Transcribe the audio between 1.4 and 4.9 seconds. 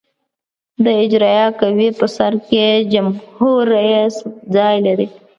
قوې په سر کې جمهور رئیس ځای